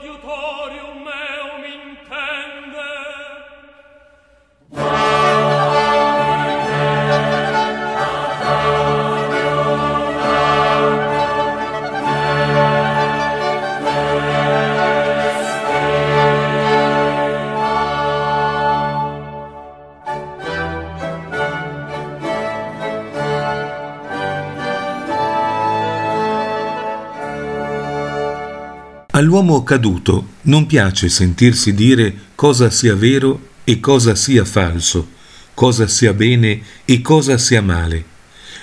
You 0.00 0.16
talk. 0.18 0.57
All'uomo 29.18 29.64
caduto 29.64 30.34
non 30.42 30.66
piace 30.66 31.08
sentirsi 31.08 31.74
dire 31.74 32.14
cosa 32.36 32.70
sia 32.70 32.94
vero 32.94 33.48
e 33.64 33.80
cosa 33.80 34.14
sia 34.14 34.44
falso, 34.44 35.08
cosa 35.54 35.88
sia 35.88 36.12
bene 36.12 36.60
e 36.84 37.00
cosa 37.00 37.36
sia 37.36 37.60
male. 37.60 38.04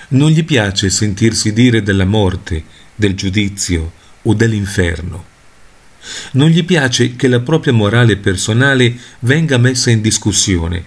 Non 0.08 0.30
gli 0.30 0.42
piace 0.46 0.88
sentirsi 0.88 1.52
dire 1.52 1.82
della 1.82 2.06
morte, 2.06 2.64
del 2.94 3.14
giudizio 3.14 3.92
o 4.22 4.32
dell'inferno. 4.32 5.24
Non 6.32 6.48
gli 6.48 6.64
piace 6.64 7.16
che 7.16 7.28
la 7.28 7.40
propria 7.40 7.74
morale 7.74 8.16
personale 8.16 8.96
venga 9.18 9.58
messa 9.58 9.90
in 9.90 10.00
discussione. 10.00 10.82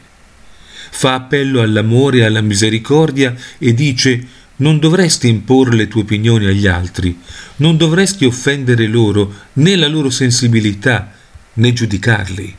Fa 0.90 1.14
appello 1.14 1.62
all'amore 1.62 2.18
e 2.18 2.24
alla 2.24 2.42
misericordia 2.42 3.36
e 3.60 3.76
dice 3.76 4.28
non 4.60 4.80
dovresti 4.80 5.28
imporre 5.28 5.76
le 5.76 5.88
tue 5.88 6.02
opinioni 6.02 6.46
agli 6.46 6.68
altri, 6.68 7.18
non 7.58 7.78
dovresti 7.78 8.26
offendere 8.26 8.88
loro 8.88 9.34
né 9.54 9.76
la 9.76 9.88
loro 9.88 10.10
sensibilità, 10.10 11.14
né 11.54 11.74
giudicarli. 11.74 12.56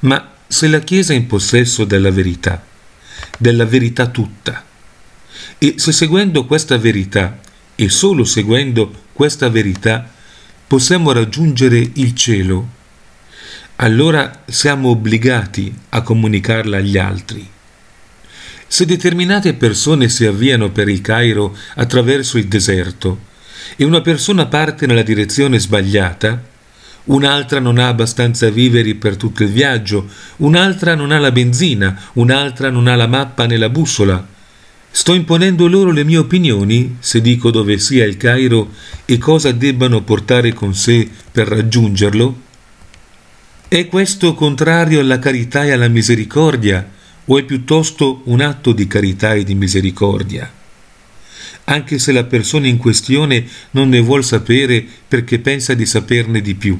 Ma 0.00 0.32
se 0.46 0.68
la 0.68 0.80
Chiesa 0.80 1.12
è 1.12 1.16
in 1.16 1.26
possesso 1.26 1.84
della 1.84 2.10
verità, 2.10 2.64
della 3.38 3.64
verità 3.64 4.06
tutta, 4.06 4.64
e 5.58 5.74
se 5.76 5.92
seguendo 5.92 6.44
questa 6.46 6.76
verità, 6.78 7.40
e 7.74 7.88
solo 7.88 8.24
seguendo 8.24 8.92
questa 9.12 9.48
verità, 9.48 10.08
possiamo 10.66 11.12
raggiungere 11.12 11.90
il 11.94 12.14
cielo, 12.14 12.68
allora 13.76 14.44
siamo 14.46 14.90
obbligati 14.90 15.74
a 15.88 16.02
comunicarla 16.02 16.76
agli 16.76 16.98
altri. 16.98 17.48
Se 18.66 18.86
determinate 18.86 19.54
persone 19.54 20.08
si 20.08 20.24
avviano 20.24 20.70
per 20.70 20.88
il 20.88 21.00
Cairo 21.00 21.56
attraverso 21.74 22.38
il 22.38 22.46
deserto 22.46 23.32
e 23.76 23.84
una 23.84 24.00
persona 24.00 24.46
parte 24.46 24.86
nella 24.86 25.02
direzione 25.02 25.58
sbagliata, 25.58 26.42
un'altra 27.04 27.60
non 27.60 27.78
ha 27.78 27.88
abbastanza 27.88 28.48
viveri 28.50 28.94
per 28.94 29.16
tutto 29.16 29.42
il 29.42 29.50
viaggio, 29.50 30.08
un'altra 30.38 30.94
non 30.94 31.10
ha 31.10 31.18
la 31.18 31.32
benzina, 31.32 31.98
un'altra 32.14 32.70
non 32.70 32.86
ha 32.86 32.96
la 32.96 33.06
mappa 33.06 33.46
né 33.46 33.56
la 33.56 33.68
bussola. 33.68 34.26
Sto 34.90 35.12
imponendo 35.12 35.66
loro 35.66 35.90
le 35.90 36.04
mie 36.04 36.18
opinioni 36.18 36.96
se 37.00 37.20
dico 37.20 37.50
dove 37.50 37.78
sia 37.78 38.04
il 38.04 38.16
Cairo 38.16 38.70
e 39.04 39.18
cosa 39.18 39.50
debbano 39.50 40.02
portare 40.02 40.52
con 40.52 40.74
sé 40.74 41.08
per 41.32 41.48
raggiungerlo? 41.48 42.42
È 43.66 43.88
questo 43.88 44.34
contrario 44.34 45.00
alla 45.00 45.18
carità 45.18 45.64
e 45.64 45.72
alla 45.72 45.88
misericordia 45.88 46.88
o 47.26 47.38
è 47.38 47.44
piuttosto 47.44 48.22
un 48.24 48.40
atto 48.40 48.72
di 48.72 48.86
carità 48.86 49.34
e 49.34 49.44
di 49.44 49.54
misericordia? 49.54 50.50
Anche 51.64 51.98
se 51.98 52.12
la 52.12 52.24
persona 52.24 52.66
in 52.66 52.76
questione 52.76 53.46
non 53.70 53.88
ne 53.88 54.00
vuol 54.00 54.24
sapere 54.24 54.84
perché 55.08 55.38
pensa 55.38 55.72
di 55.74 55.86
saperne 55.86 56.42
di 56.42 56.54
più. 56.54 56.78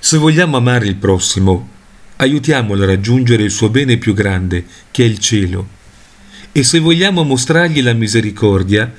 Se 0.00 0.16
vogliamo 0.18 0.56
amare 0.56 0.86
il 0.86 0.96
prossimo, 0.96 1.68
aiutiamolo 2.16 2.82
a 2.82 2.86
raggiungere 2.86 3.44
il 3.44 3.50
suo 3.50 3.68
bene 3.68 3.98
più 3.98 4.14
grande, 4.14 4.64
che 4.90 5.04
è 5.04 5.06
il 5.06 5.18
cielo. 5.18 5.74
E 6.50 6.64
se 6.64 6.78
vogliamo 6.78 7.22
mostrargli 7.22 7.82
la 7.82 7.92
misericordia, 7.92 8.92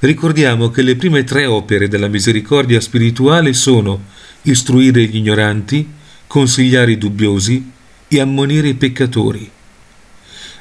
ricordiamo 0.00 0.70
che 0.70 0.82
le 0.82 0.96
prime 0.96 1.24
tre 1.24 1.46
opere 1.46 1.86
della 1.86 2.08
misericordia 2.08 2.80
spirituale 2.80 3.52
sono 3.52 4.04
istruire 4.42 5.04
gli 5.04 5.16
ignoranti, 5.16 5.88
consigliare 6.26 6.92
i 6.92 6.98
dubbiosi 6.98 7.70
e 8.16 8.20
ammonire 8.20 8.68
i 8.68 8.74
peccatori. 8.74 9.50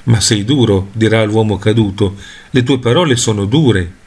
Ma 0.04 0.20
sei 0.20 0.44
duro, 0.44 0.90
dirà 0.94 1.24
l'uomo 1.24 1.58
caduto, 1.58 2.16
le 2.50 2.64
tue 2.64 2.80
parole 2.80 3.16
sono 3.16 3.46
dure. 3.46 4.00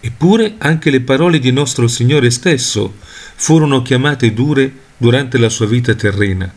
Eppure 0.00 0.56
anche 0.58 0.90
le 0.90 1.00
parole 1.00 1.38
di 1.38 1.50
nostro 1.50 1.88
Signore 1.88 2.30
stesso 2.30 2.94
furono 3.36 3.82
chiamate 3.82 4.34
dure 4.34 4.70
durante 4.96 5.38
la 5.38 5.48
sua 5.48 5.66
vita 5.66 5.94
terrena. 5.94 6.52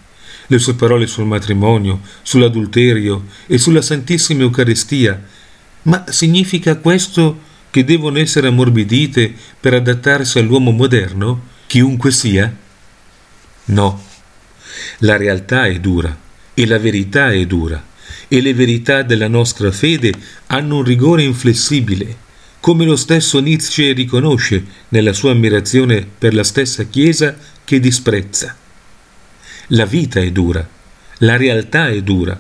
Le 0.48 0.60
sue 0.60 0.76
parole 0.76 1.08
sul 1.08 1.26
matrimonio, 1.26 2.02
sull'adulterio 2.22 3.26
e 3.46 3.58
sulla 3.58 3.82
Santissima 3.82 4.42
Eucaristia. 4.42 5.22
Ma 5.84 6.06
significa 6.10 6.76
questo 6.78 7.40
che 7.70 7.84
devono 7.84 8.20
essere 8.20 8.48
ammorbidite 8.48 9.34
per 9.60 9.74
adattarsi 9.74 10.40
all'uomo 10.40 10.72
moderno, 10.72 11.42
chiunque 11.68 12.12
sia? 12.12 12.54
No. 13.66 14.07
La 15.00 15.18
realtà 15.18 15.66
è 15.66 15.80
dura 15.80 16.16
e 16.54 16.66
la 16.66 16.80
verità 16.80 17.32
è 17.32 17.46
dura 17.46 17.84
e 18.28 18.42
le 18.42 18.54
verità 18.54 19.04
della 19.04 19.28
nostra 19.28 19.72
fede 19.72 20.14
hanno 20.48 20.78
un 20.78 20.84
rigore 20.84 21.24
inflessibile, 21.24 22.26
come 22.60 22.86
lo 22.86 22.96
stesso 22.96 23.40
Nietzsche 23.40 23.94
riconosce 23.94 24.64
nella 24.90 25.14
sua 25.14 25.32
ammirazione 25.32 26.06
per 26.18 26.34
la 26.34 26.44
stessa 26.44 26.84
Chiesa 26.84 27.38
che 27.64 27.80
disprezza. 27.80 28.56
La 29.68 29.86
vita 29.86 30.20
è 30.20 30.32
dura, 30.32 30.68
la 31.20 31.38
realtà 31.38 31.90
è 31.90 32.02
dura 32.02 32.40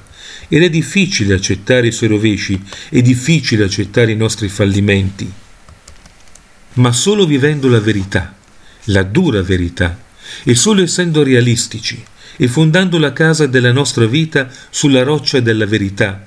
ed 0.49 0.63
è 0.63 0.69
difficile 0.69 1.33
accettare 1.33 1.87
i 1.87 1.91
suoi 1.91 2.09
rovesci, 2.09 2.61
è 2.89 3.01
difficile 3.01 3.65
accettare 3.65 4.11
i 4.11 4.15
nostri 4.15 4.47
fallimenti. 4.49 5.31
Ma 6.73 6.91
solo 6.91 7.25
vivendo 7.25 7.67
la 7.67 7.79
verità, 7.79 8.35
la 8.85 9.03
dura 9.03 9.41
verità, 9.41 10.05
e 10.43 10.55
solo 10.55 10.83
essendo 10.83 11.23
realistici, 11.23 12.03
e 12.37 12.47
fondando 12.47 12.99
la 12.99 13.13
casa 13.13 13.47
della 13.47 13.71
nostra 13.71 14.05
vita 14.05 14.49
sulla 14.69 15.03
roccia 15.03 15.39
della 15.39 15.65
verità, 15.65 16.23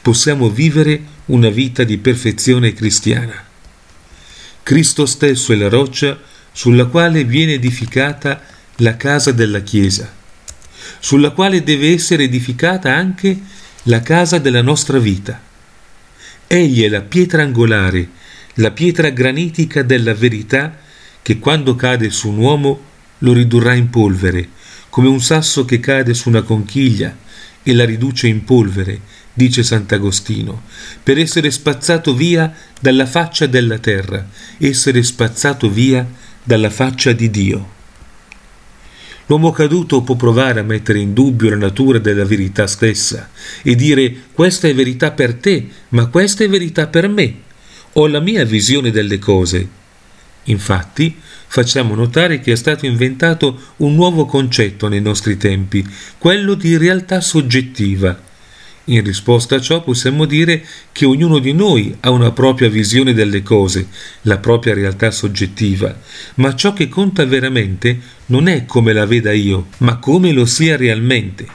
possiamo 0.00 0.48
vivere 0.48 1.02
una 1.26 1.50
vita 1.50 1.84
di 1.84 1.98
perfezione 1.98 2.72
cristiana. 2.72 3.44
Cristo 4.62 5.04
stesso 5.04 5.52
è 5.52 5.56
la 5.56 5.68
roccia 5.68 6.18
sulla 6.52 6.86
quale 6.86 7.24
viene 7.24 7.54
edificata 7.54 8.42
la 8.76 8.96
casa 8.96 9.32
della 9.32 9.60
Chiesa, 9.60 10.10
sulla 10.98 11.30
quale 11.30 11.62
deve 11.62 11.92
essere 11.92 12.24
edificata 12.24 12.94
anche 12.94 13.38
la 13.84 14.00
casa 14.00 14.38
della 14.38 14.62
nostra 14.62 14.98
vita. 14.98 15.40
Egli 16.46 16.82
è 16.82 16.88
la 16.88 17.02
pietra 17.02 17.42
angolare, 17.42 18.08
la 18.54 18.70
pietra 18.70 19.10
granitica 19.10 19.82
della 19.82 20.14
verità 20.14 20.78
che 21.22 21.38
quando 21.38 21.74
cade 21.76 22.10
su 22.10 22.30
un 22.30 22.38
uomo 22.38 22.84
lo 23.18 23.32
ridurrà 23.34 23.74
in 23.74 23.90
polvere 23.90 24.48
come 24.90 25.08
un 25.08 25.20
sasso 25.20 25.64
che 25.64 25.80
cade 25.80 26.12
su 26.14 26.28
una 26.28 26.42
conchiglia 26.42 27.16
e 27.62 27.74
la 27.74 27.84
riduce 27.84 28.26
in 28.26 28.44
polvere, 28.44 29.00
dice 29.32 29.62
Sant'Agostino, 29.62 30.62
per 31.02 31.18
essere 31.18 31.50
spazzato 31.50 32.14
via 32.14 32.52
dalla 32.78 33.06
faccia 33.06 33.46
della 33.46 33.78
terra, 33.78 34.28
essere 34.58 35.02
spazzato 35.02 35.70
via 35.70 36.06
dalla 36.42 36.70
faccia 36.70 37.12
di 37.12 37.30
Dio. 37.30 37.78
L'uomo 39.26 39.52
caduto 39.52 40.02
può 40.02 40.16
provare 40.16 40.58
a 40.58 40.64
mettere 40.64 40.98
in 40.98 41.14
dubbio 41.14 41.50
la 41.50 41.56
natura 41.56 41.98
della 41.98 42.24
verità 42.24 42.66
stessa 42.66 43.30
e 43.62 43.76
dire 43.76 44.12
questa 44.32 44.66
è 44.66 44.74
verità 44.74 45.12
per 45.12 45.34
te, 45.34 45.68
ma 45.90 46.06
questa 46.06 46.42
è 46.42 46.48
verità 46.48 46.88
per 46.88 47.08
me. 47.08 47.34
Ho 47.92 48.08
la 48.08 48.18
mia 48.18 48.44
visione 48.44 48.90
delle 48.90 49.20
cose. 49.20 49.68
Infatti, 50.44 51.16
facciamo 51.46 51.94
notare 51.94 52.40
che 52.40 52.52
è 52.52 52.56
stato 52.56 52.86
inventato 52.86 53.58
un 53.78 53.94
nuovo 53.94 54.24
concetto 54.24 54.88
nei 54.88 55.00
nostri 55.00 55.36
tempi, 55.36 55.86
quello 56.18 56.54
di 56.54 56.76
realtà 56.76 57.20
soggettiva. 57.20 58.28
In 58.84 59.04
risposta 59.04 59.56
a 59.56 59.60
ciò 59.60 59.82
possiamo 59.82 60.24
dire 60.24 60.64
che 60.90 61.04
ognuno 61.04 61.38
di 61.38 61.52
noi 61.52 61.94
ha 62.00 62.10
una 62.10 62.32
propria 62.32 62.68
visione 62.68 63.12
delle 63.12 63.42
cose, 63.42 63.88
la 64.22 64.38
propria 64.38 64.74
realtà 64.74 65.10
soggettiva, 65.10 65.96
ma 66.36 66.54
ciò 66.56 66.72
che 66.72 66.88
conta 66.88 67.24
veramente 67.24 68.00
non 68.26 68.48
è 68.48 68.64
come 68.64 68.92
la 68.92 69.06
veda 69.06 69.32
io, 69.32 69.68
ma 69.78 69.98
come 69.98 70.32
lo 70.32 70.46
sia 70.46 70.76
realmente. 70.76 71.46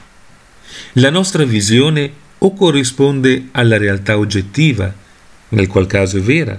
La 0.94 1.10
nostra 1.10 1.44
visione 1.44 2.12
o 2.38 2.54
corrisponde 2.54 3.48
alla 3.52 3.78
realtà 3.78 4.18
oggettiva, 4.18 4.94
nel 5.50 5.68
qual 5.68 5.88
caso 5.88 6.18
è 6.18 6.22
vera, 6.22 6.58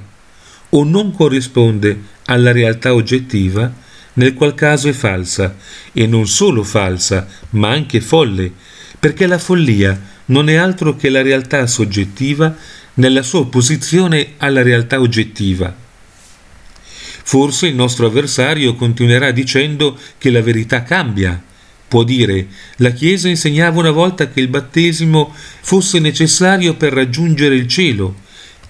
o 0.70 0.84
non 0.84 1.12
corrisponde 1.12 2.14
alla 2.26 2.52
realtà 2.52 2.94
oggettiva, 2.94 3.72
nel 4.14 4.34
qual 4.34 4.54
caso 4.54 4.88
è 4.88 4.92
falsa, 4.92 5.56
e 5.92 6.06
non 6.06 6.26
solo 6.26 6.62
falsa, 6.62 7.26
ma 7.50 7.70
anche 7.70 8.00
folle, 8.00 8.52
perché 8.98 9.26
la 9.26 9.38
follia 9.38 10.00
non 10.26 10.48
è 10.48 10.54
altro 10.54 10.96
che 10.96 11.08
la 11.08 11.22
realtà 11.22 11.66
soggettiva 11.66 12.54
nella 12.94 13.22
sua 13.22 13.40
opposizione 13.40 14.34
alla 14.38 14.62
realtà 14.62 15.00
oggettiva. 15.00 15.74
Forse 17.22 17.66
il 17.66 17.74
nostro 17.74 18.06
avversario 18.06 18.74
continuerà 18.74 19.32
dicendo 19.32 19.98
che 20.16 20.30
la 20.30 20.40
verità 20.40 20.82
cambia. 20.82 21.42
Può 21.88 22.02
dire, 22.04 22.46
la 22.76 22.90
Chiesa 22.90 23.28
insegnava 23.28 23.80
una 23.80 23.90
volta 23.90 24.28
che 24.28 24.40
il 24.40 24.48
battesimo 24.48 25.32
fosse 25.60 25.98
necessario 25.98 26.74
per 26.74 26.92
raggiungere 26.92 27.54
il 27.54 27.66
cielo, 27.66 28.16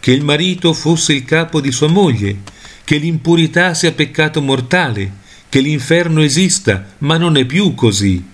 che 0.01 0.13
il 0.13 0.25
marito 0.25 0.73
fosse 0.73 1.13
il 1.13 1.25
capo 1.25 1.61
di 1.61 1.71
sua 1.71 1.89
moglie, 1.89 2.37
che 2.87 2.99
l'impurità 2.99 3.75
sia 3.75 3.91
peccato 3.91 4.41
mortale, 4.41 5.11
che 5.49 5.59
l'inferno 5.59 6.23
esista, 6.23 6.87
ma 6.99 7.17
non 7.17 7.37
è 7.37 7.45
più 7.45 7.75
così. 7.75 8.25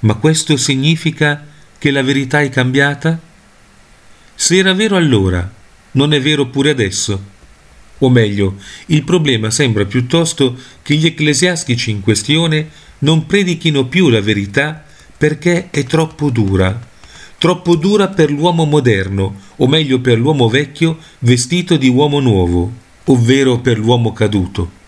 Ma 0.00 0.14
questo 0.16 0.58
significa 0.58 1.46
che 1.78 1.90
la 1.90 2.02
verità 2.02 2.42
è 2.42 2.50
cambiata? 2.50 3.18
Se 4.34 4.58
era 4.58 4.74
vero 4.74 4.96
allora, 4.96 5.50
non 5.92 6.12
è 6.12 6.20
vero 6.20 6.48
pure 6.48 6.68
adesso? 6.68 7.24
O 7.96 8.10
meglio, 8.10 8.56
il 8.88 9.04
problema 9.04 9.50
sembra 9.50 9.86
piuttosto 9.86 10.54
che 10.82 10.94
gli 10.96 11.06
ecclesiastici 11.06 11.90
in 11.90 12.02
questione 12.02 12.68
non 12.98 13.24
predichino 13.24 13.86
più 13.86 14.10
la 14.10 14.20
verità 14.20 14.84
perché 15.16 15.70
è 15.70 15.84
troppo 15.84 16.28
dura, 16.28 16.78
troppo 17.38 17.76
dura 17.76 18.08
per 18.08 18.30
l'uomo 18.30 18.66
moderno, 18.66 19.40
o 19.56 19.66
meglio 19.66 19.98
per 20.00 20.18
l'uomo 20.18 20.50
vecchio 20.50 20.98
vestito 21.20 21.78
di 21.78 21.88
uomo 21.88 22.20
nuovo, 22.20 22.80
ovvero 23.04 23.60
per 23.60 23.78
l'uomo 23.78 24.12
caduto 24.12 24.80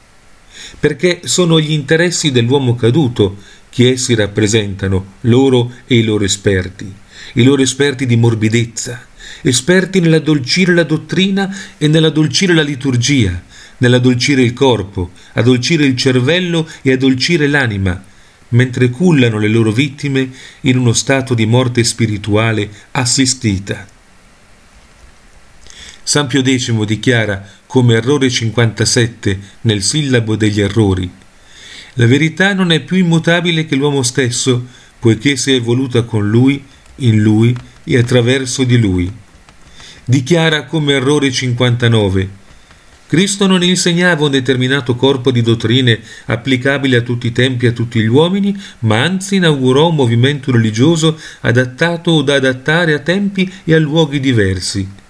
perché 0.79 1.23
sono 1.25 1.61
gli 1.61 1.73
interessi 1.73 2.31
dell'uomo 2.31 2.75
caduto 2.75 3.37
che 3.71 3.93
essi 3.93 4.15
rappresentano, 4.15 5.15
loro 5.23 5.73
e 5.87 5.97
i 5.97 6.05
loro 6.05 6.25
esperti, 6.25 6.93
i 7.35 7.43
loro 7.43 7.63
esperti 7.63 8.07
di 8.07 8.17
morbidezza, 8.17 9.07
esperti 9.43 10.01
nell'addolcire 10.01 10.73
la 10.75 10.85
dottrina 10.85 11.55
e 11.77 11.89
nell'addolcire 11.89 12.55
la 12.55 12.63
liturgia, 12.63 13.43
nell'addolcire 13.79 14.43
il 14.43 14.53
corpo, 14.53 15.11
addolcire 15.33 15.85
il 15.85 15.97
cervello 15.97 16.69
e 16.83 16.93
addolcire 16.93 17.49
l'anima, 17.49 18.03
mentre 18.51 18.91
cullano 18.91 19.39
le 19.39 19.49
loro 19.49 19.73
vittime 19.73 20.31
in 20.63 20.79
uno 20.79 20.93
stato 20.93 21.35
di 21.35 21.47
morte 21.47 21.83
spirituale 21.83 22.71
assistita. 22.93 23.89
San 26.07 26.27
Pio 26.27 26.43
X 26.43 26.85
dichiara 26.85 27.45
come 27.75 27.95
errore 27.95 28.31
57 28.31 29.41
nel 29.63 29.83
sillabo 29.83 30.37
degli 30.37 30.61
errori. 30.61 31.11
La 31.95 32.07
verità 32.07 32.55
non 32.55 32.71
è 32.71 32.79
più 32.79 32.99
immutabile 32.99 33.67
che 33.67 33.75
l'uomo 33.75 34.05
stesso, 34.05 34.65
poiché 35.01 35.35
si 35.35 35.51
è 35.51 35.55
evoluta 35.57 36.03
con 36.03 36.31
lui, 36.31 36.63
in 36.99 37.21
lui 37.21 37.53
e 37.83 37.99
attraverso 37.99 38.63
di 38.63 38.79
lui. 38.79 39.13
Dichiara 40.05 40.67
come 40.67 40.93
errore 40.93 41.33
59. 41.33 42.29
Cristo 43.09 43.49
non 43.49 43.65
insegnava 43.65 44.27
un 44.27 44.31
determinato 44.31 44.95
corpo 44.95 45.33
di 45.33 45.43
dottrine 45.43 45.99
applicabili 46.27 46.95
a 46.95 47.01
tutti 47.01 47.27
i 47.27 47.33
tempi 47.33 47.65
e 47.67 47.71
a 47.71 47.73
tutti 47.73 48.01
gli 48.01 48.07
uomini, 48.07 48.57
ma 48.81 49.03
anzi 49.03 49.35
inaugurò 49.35 49.89
un 49.89 49.97
movimento 49.97 50.53
religioso 50.53 51.19
adattato 51.41 52.13
o 52.13 52.23
da 52.23 52.35
adattare 52.35 52.95
a 52.95 53.01
tempi 53.01 53.53
e 53.65 53.75
a 53.75 53.81
luoghi 53.81 54.21
diversi 54.21 55.03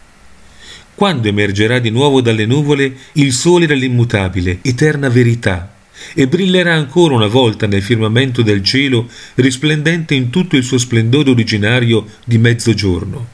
quando 0.94 1.28
emergerà 1.28 1.78
di 1.78 1.90
nuovo 1.90 2.20
dalle 2.20 2.46
nuvole 2.46 2.96
il 3.12 3.32
sole 3.32 3.66
dell'immutabile, 3.66 4.58
eterna 4.62 5.08
verità, 5.08 5.74
e 6.14 6.26
brillerà 6.26 6.74
ancora 6.74 7.14
una 7.14 7.26
volta 7.26 7.66
nel 7.66 7.82
firmamento 7.82 8.42
del 8.42 8.62
cielo, 8.62 9.08
risplendente 9.34 10.14
in 10.14 10.30
tutto 10.30 10.56
il 10.56 10.64
suo 10.64 10.78
splendore 10.78 11.30
originario 11.30 12.06
di 12.24 12.38
mezzogiorno. 12.38 13.26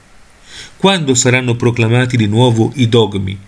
Quando 0.76 1.14
saranno 1.14 1.56
proclamati 1.56 2.16
di 2.16 2.26
nuovo 2.26 2.72
i 2.76 2.88
dogmi, 2.88 3.38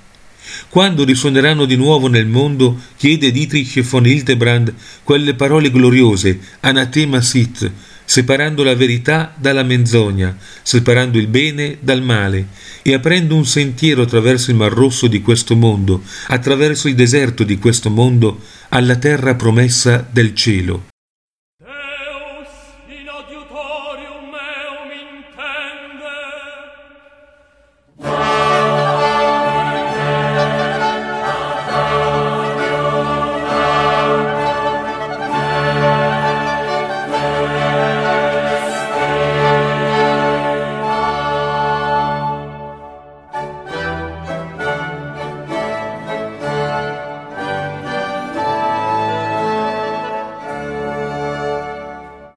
quando 0.68 1.04
risuoneranno 1.04 1.64
di 1.64 1.76
nuovo 1.76 2.08
nel 2.08 2.26
mondo, 2.26 2.78
chiede 2.96 3.30
Dietrich 3.30 3.80
von 3.82 4.06
Hildebrand, 4.06 4.74
quelle 5.02 5.34
parole 5.34 5.70
gloriose, 5.70 6.38
anatema 6.60 7.20
sit, 7.20 7.70
separando 8.04 8.62
la 8.62 8.74
verità 8.74 9.34
dalla 9.36 9.62
menzogna, 9.62 10.36
separando 10.62 11.18
il 11.18 11.26
bene 11.26 11.78
dal 11.80 12.02
male 12.02 12.48
e 12.82 12.94
aprendo 12.94 13.34
un 13.36 13.46
sentiero 13.46 14.02
attraverso 14.02 14.50
il 14.50 14.56
Mar 14.56 14.72
Rosso 14.72 15.06
di 15.06 15.22
questo 15.22 15.56
mondo, 15.56 16.02
attraverso 16.28 16.88
il 16.88 16.94
deserto 16.94 17.44
di 17.44 17.58
questo 17.58 17.90
mondo, 17.90 18.40
alla 18.70 18.96
terra 18.96 19.34
promessa 19.34 20.06
del 20.10 20.34
cielo. 20.34 20.86
Deus 21.58 22.48
in 22.88 23.08